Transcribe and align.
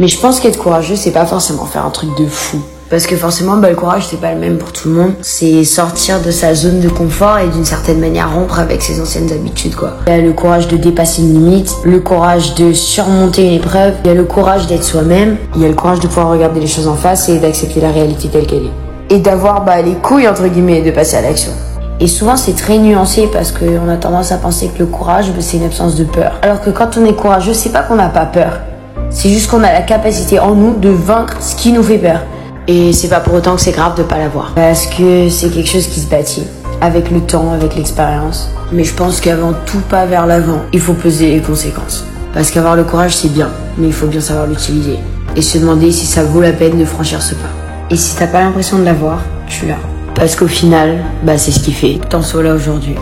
Mais 0.00 0.08
je 0.08 0.18
pense 0.18 0.40
qu'être 0.40 0.56
courageux, 0.56 0.96
c'est 0.96 1.10
pas 1.10 1.26
forcément 1.26 1.66
faire 1.66 1.84
un 1.84 1.90
truc 1.90 2.16
de 2.18 2.24
fou. 2.24 2.58
Parce 2.88 3.06
que 3.06 3.16
forcément, 3.16 3.58
bah, 3.58 3.68
le 3.68 3.76
courage, 3.76 4.06
c'est 4.08 4.18
pas 4.18 4.32
le 4.32 4.40
même 4.40 4.56
pour 4.56 4.72
tout 4.72 4.88
le 4.88 4.94
monde. 4.94 5.12
C'est 5.20 5.62
sortir 5.62 6.22
de 6.22 6.30
sa 6.30 6.54
zone 6.54 6.80
de 6.80 6.88
confort 6.88 7.38
et 7.38 7.48
d'une 7.48 7.66
certaine 7.66 8.00
manière 8.00 8.34
rompre 8.34 8.58
avec 8.58 8.80
ses 8.80 8.98
anciennes 8.98 9.30
habitudes, 9.30 9.74
quoi. 9.76 9.98
Il 10.06 10.10
y 10.10 10.16
a 10.16 10.22
le 10.22 10.32
courage 10.32 10.68
de 10.68 10.78
dépasser 10.78 11.20
une 11.20 11.34
limite, 11.34 11.70
le 11.84 12.00
courage 12.00 12.54
de 12.54 12.72
surmonter 12.72 13.44
une 13.46 13.52
épreuve, 13.52 13.92
il 14.02 14.08
y 14.08 14.10
a 14.10 14.14
le 14.14 14.24
courage 14.24 14.66
d'être 14.66 14.84
soi-même, 14.84 15.36
il 15.54 15.60
y 15.60 15.66
a 15.66 15.68
le 15.68 15.74
courage 15.74 16.00
de 16.00 16.06
pouvoir 16.06 16.30
regarder 16.30 16.60
les 16.60 16.66
choses 16.66 16.88
en 16.88 16.96
face 16.96 17.28
et 17.28 17.38
d'accepter 17.38 17.82
la 17.82 17.90
réalité 17.90 18.28
telle 18.28 18.46
qu'elle 18.46 18.64
est. 18.64 19.14
Et 19.14 19.18
d'avoir, 19.18 19.66
bah, 19.66 19.82
les 19.82 19.96
couilles, 19.96 20.26
entre 20.26 20.46
guillemets, 20.48 20.80
de 20.80 20.92
passer 20.92 21.18
à 21.18 21.20
l'action. 21.20 21.52
Et 22.00 22.06
souvent, 22.06 22.38
c'est 22.38 22.56
très 22.56 22.78
nuancé 22.78 23.28
parce 23.30 23.52
qu'on 23.52 23.88
a 23.90 23.96
tendance 23.96 24.32
à 24.32 24.38
penser 24.38 24.68
que 24.68 24.78
le 24.78 24.86
courage, 24.86 25.30
bah, 25.32 25.40
c'est 25.40 25.58
une 25.58 25.66
absence 25.66 25.94
de 25.94 26.04
peur. 26.04 26.38
Alors 26.40 26.62
que 26.62 26.70
quand 26.70 26.96
on 26.96 27.04
est 27.04 27.12
courageux, 27.12 27.52
c'est 27.52 27.70
pas 27.70 27.82
qu'on 27.82 27.96
n'a 27.96 28.08
pas 28.08 28.24
peur. 28.24 28.60
C'est 29.12 29.28
juste 29.28 29.50
qu'on 29.50 29.64
a 29.64 29.72
la 29.72 29.82
capacité 29.82 30.38
en 30.38 30.54
nous 30.54 30.78
de 30.78 30.88
vaincre 30.88 31.36
ce 31.40 31.56
qui 31.56 31.72
nous 31.72 31.82
fait 31.82 31.98
peur. 31.98 32.20
Et 32.68 32.92
c'est 32.92 33.08
pas 33.08 33.18
pour 33.18 33.34
autant 33.34 33.56
que 33.56 33.60
c'est 33.60 33.72
grave 33.72 33.96
de 33.96 34.04
pas 34.04 34.18
l'avoir. 34.18 34.52
Parce 34.54 34.86
que 34.86 35.28
c'est 35.28 35.50
quelque 35.50 35.68
chose 35.68 35.88
qui 35.88 35.98
se 35.98 36.08
bâtit. 36.08 36.46
Avec 36.80 37.10
le 37.10 37.20
temps, 37.20 37.52
avec 37.52 37.74
l'expérience. 37.74 38.50
Mais 38.70 38.84
je 38.84 38.94
pense 38.94 39.20
qu'avant 39.20 39.52
tout 39.66 39.80
pas 39.80 40.06
vers 40.06 40.26
l'avant, 40.26 40.60
il 40.72 40.80
faut 40.80 40.94
peser 40.94 41.32
les 41.32 41.40
conséquences. 41.40 42.04
Parce 42.32 42.52
qu'avoir 42.52 42.76
le 42.76 42.84
courage 42.84 43.16
c'est 43.16 43.32
bien, 43.32 43.50
mais 43.76 43.88
il 43.88 43.92
faut 43.92 44.06
bien 44.06 44.20
savoir 44.20 44.46
l'utiliser. 44.46 44.98
Et 45.34 45.42
se 45.42 45.58
demander 45.58 45.90
si 45.90 46.06
ça 46.06 46.22
vaut 46.22 46.40
la 46.40 46.52
peine 46.52 46.78
de 46.78 46.84
franchir 46.84 47.20
ce 47.20 47.34
pas. 47.34 47.50
Et 47.90 47.96
si 47.96 48.14
t'as 48.14 48.28
pas 48.28 48.40
l'impression 48.40 48.78
de 48.78 48.84
l'avoir, 48.84 49.18
tu 49.48 49.66
l'as. 49.66 49.74
Parce 50.14 50.36
qu'au 50.36 50.46
final, 50.46 50.98
bah 51.24 51.36
c'est 51.36 51.50
ce 51.50 51.58
qui 51.58 51.72
fait 51.72 51.98
t'en 52.08 52.22
sois 52.22 52.44
là 52.44 52.54
aujourd'hui. 52.54 52.94